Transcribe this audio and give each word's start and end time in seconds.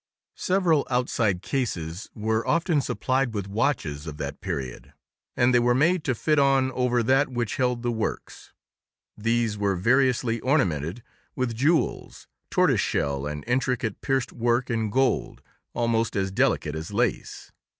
Several 0.39 0.87
outside 0.89 1.43
cases 1.43 2.09
were 2.15 2.47
often 2.47 2.81
supplied 2.81 3.35
with 3.35 3.47
watches 3.47 4.07
of 4.07 4.17
that 4.17 4.41
period, 4.41 4.93
and 5.37 5.53
they 5.53 5.59
were 5.59 5.75
made 5.75 6.03
to 6.05 6.15
fit 6.15 6.39
on 6.39 6.71
over 6.71 7.03
that 7.03 7.29
which 7.29 7.57
held 7.57 7.83
the 7.83 7.91
works; 7.91 8.51
these 9.15 9.59
were 9.59 9.75
variously 9.75 10.39
ornamented 10.39 11.03
with 11.35 11.55
jewels, 11.55 12.25
tortoise 12.49 12.81
shell 12.81 13.27
and 13.27 13.43
intricate 13.45 14.01
pierced 14.01 14.33
work 14.33 14.71
in 14.71 14.89
gold, 14.89 15.43
almost 15.75 16.15
as 16.15 16.31
delicate 16.31 16.73
as 16.73 16.89
lace. 16.91 17.51